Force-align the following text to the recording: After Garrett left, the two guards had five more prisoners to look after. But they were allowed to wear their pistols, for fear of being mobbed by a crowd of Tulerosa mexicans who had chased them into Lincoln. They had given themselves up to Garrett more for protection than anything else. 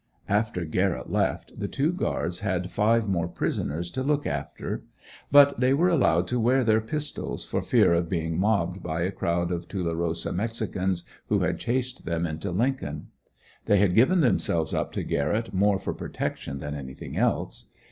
After 0.27 0.65
Garrett 0.65 1.11
left, 1.11 1.59
the 1.59 1.67
two 1.67 1.93
guards 1.93 2.39
had 2.39 2.71
five 2.71 3.07
more 3.07 3.27
prisoners 3.27 3.91
to 3.91 4.01
look 4.01 4.25
after. 4.25 4.83
But 5.31 5.59
they 5.59 5.75
were 5.75 5.89
allowed 5.89 6.25
to 6.29 6.39
wear 6.39 6.63
their 6.63 6.81
pistols, 6.81 7.45
for 7.45 7.61
fear 7.61 7.93
of 7.93 8.09
being 8.09 8.39
mobbed 8.39 8.81
by 8.81 9.01
a 9.01 9.11
crowd 9.11 9.51
of 9.51 9.67
Tulerosa 9.67 10.33
mexicans 10.33 11.03
who 11.27 11.41
had 11.41 11.59
chased 11.59 12.03
them 12.03 12.25
into 12.25 12.49
Lincoln. 12.49 13.09
They 13.65 13.77
had 13.77 13.93
given 13.93 14.21
themselves 14.21 14.73
up 14.73 14.91
to 14.93 15.03
Garrett 15.03 15.53
more 15.53 15.77
for 15.77 15.93
protection 15.93 16.57
than 16.61 16.73
anything 16.73 17.15
else. 17.15 17.65